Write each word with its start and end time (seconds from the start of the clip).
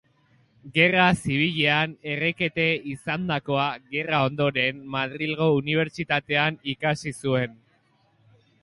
Gerra 0.77 1.03
Zibilean 1.17 1.93
errekete 2.13 2.65
izandakoa, 2.93 3.67
gerra 3.93 4.23
ondoren 4.31 4.81
Madrilgo 4.97 5.53
Unibertsitatean 5.61 6.61
ikasi 6.77 7.17
zuen. 7.23 7.59